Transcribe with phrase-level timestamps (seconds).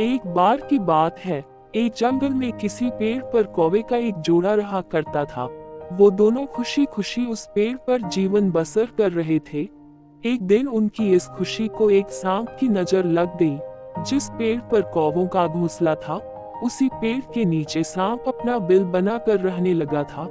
[0.00, 4.54] एक बार की बात है एक जंगल में किसी पेड़ पर कौवे का एक जोड़ा
[4.54, 5.44] रहा करता था।
[5.92, 9.62] वो दोनों खुशी खुशी उस पेड़ पर जीवन बसर कर रहे थे।
[10.24, 13.58] एक दिन उनकी इस खुशी को एक सांप की नज़र लग गई,
[14.04, 16.16] जिस पेड़ पर कौवों का घोंसला था।
[16.64, 20.28] उसी पेड़ के नीचे सांप अपना बिल बना कर रहने लगा था।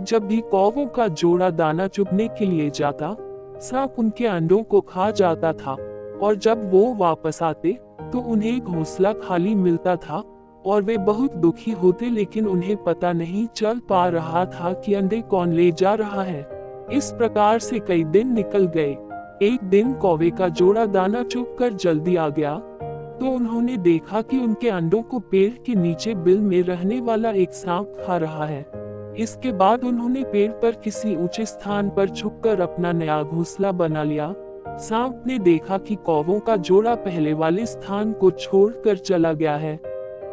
[0.00, 3.16] जब भी कौवों का जोड़ा दाना चुभने के लिए जाता,
[3.60, 5.76] सांप उनके अंडों को खा जाता था,
[6.22, 7.78] और जब वो वापस आते
[8.16, 10.22] तो उन्हें घोंसला खाली मिलता था,
[10.66, 15.20] और वे बहुत दुखी होते लेकिन उन्हें पता नहीं चल पा रहा था कि अंडे
[15.20, 16.40] कौन ले जा रहा है।
[16.92, 18.96] इस प्रकार से कई दिन निकल गए।
[19.42, 22.56] एक दिन कौवे का जोड़ा दाना चुप कर जल्दी आ गया।
[23.20, 27.52] तो उन्होंने देखा कि उनके अंडों को पेड़ के नीचे बिल में रहने वाला एक
[27.52, 28.64] सांप खा रहा है।
[29.18, 34.34] इसके बाद उन्होंने पेड़ पर किसी ऊँचे स्थान पर छुपकर अपना नया घोंसला बना लिया।
[34.78, 39.78] सांप ने देखा कि कौवों का जोड़ा पहले वाले स्थान को छोड़कर चला गया है,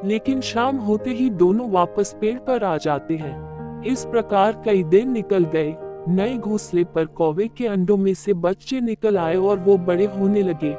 [0.05, 5.11] लेकिन शाम होते ही दोनों वापस पेड़ पर आ जाते हैं। इस प्रकार कई दिन
[5.11, 5.75] निकल गए,
[6.09, 10.41] नए घोंसले पर कौवे के अंडों में से बच्चे निकल आए और वो बड़े होने
[10.41, 10.75] लगे।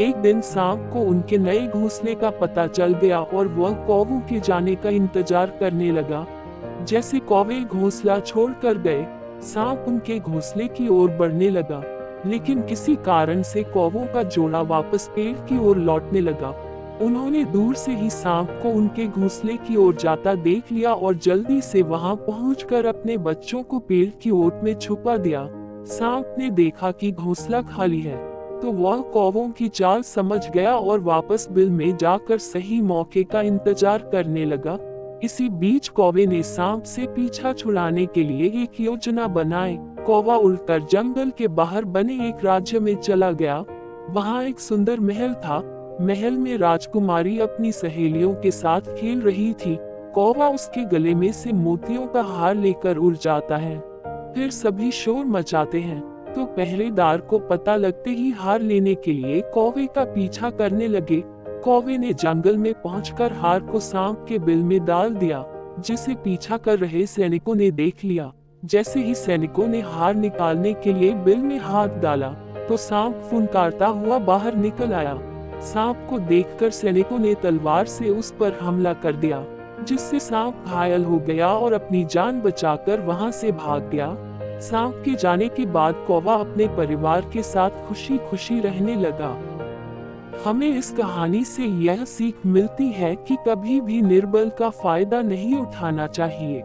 [0.00, 4.40] एक दिन सांप को उनके नए घोंसले का पता चल गया और वह कौवों के
[4.40, 6.26] जाने का इंतज़ार करने लगा।
[6.82, 9.06] जैसे कौवे घोंसला छोड़कर गए,
[9.42, 11.82] सांप उनके घोंसले की ओर बढ़ने लगा।
[12.26, 16.54] लेकिन किसी कारण से कौवों का जोड़ा वापस पेड़ की ओर लौटने लगा।
[17.02, 21.60] उन्होंने दूर से ही सांप को उनके घोंसले की ओर जाता देख लिया और जल्दी
[21.60, 25.46] से वहाँ पहुंचकर अपने बच्चों को पेड़ की ओट में छुपा दिया।
[25.88, 28.16] सांप ने देखा कि घोंसला खाली है
[28.60, 33.40] तो वह कौवों की चाल समझ गया और वापस बिल में जाकर सही मौके का
[33.42, 34.76] इंतज़ार करने लगा।
[35.22, 40.82] इसी बीच कौवे ने सांप से पीछा छुड़ाने के लिए एक योजना बनाई। कौवा उड़कर
[40.82, 43.64] जंगल के बाहर बने एक राज्य में चला गया।
[44.10, 45.58] वहाँ एक सुंदर महल था।
[46.00, 49.78] महल में राजकुमारी अपनी सहेलियों के साथ खेल रही थी।
[50.14, 53.78] कौवा उसके गले में से मोतियों का हार लेकर उड़ जाता है।
[54.34, 56.02] फिर सभी शोर मचाते हैं।
[56.36, 61.22] तो पहरेदार को पता लगते ही हार लेने के लिए कौवे का पीछा करने लगे।
[61.64, 65.44] कौवे ने जंगल में पहुंचकर हार को सांप के बिल में डाल दिया,
[65.78, 68.30] जिसे पीछा कर रहे सैनिकों ने देख लिया।
[68.62, 72.28] जैसे ही सैनिकों ने हार निकालने के लिए बिल में हाथ डाला
[72.68, 75.14] तो सांप फुनकारता हुआ बाहर निकल आया।
[75.64, 79.44] सांप को देखकर सैनिकों ने तलवार से उस पर हमला कर दिया,
[79.82, 84.14] जिससे सांप घायल हो गया और अपनी जान बचाकर वहाँ से भाग गया।
[84.60, 89.36] सांप के जाने के बाद कौवा अपने परिवार के साथ खुशी खुशी रहने लगा।
[90.42, 95.56] हमें इस कहानी से यह सीख मिलती है कि कभी भी निर्बल का फ़ायदा नहीं
[95.56, 96.62] उठाना चाहिए।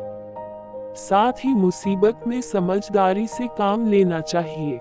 [0.96, 4.80] साथ ही मुसीबत में समझदारी से काम लेना चाहिए।